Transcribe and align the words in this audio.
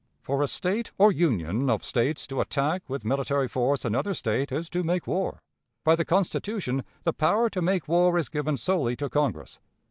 For 0.23 0.41
a 0.41 0.47
State 0.47 0.91
or 0.97 1.11
union 1.11 1.69
of 1.69 1.85
States 1.85 2.25
to 2.25 2.41
attack 2.41 2.81
with 2.89 3.05
military 3.05 3.47
force 3.47 3.85
another 3.85 4.15
State, 4.15 4.51
is 4.51 4.67
to 4.71 4.81
make 4.83 5.05
war. 5.05 5.43
By 5.85 5.95
the 5.95 6.05
Constitution, 6.05 6.83
the 7.03 7.13
power 7.13 7.51
to 7.51 7.61
make 7.61 7.87
war 7.87 8.17
is 8.17 8.27
given 8.27 8.57
solely 8.57 8.95
to 8.95 9.11
Congress. 9.11 9.59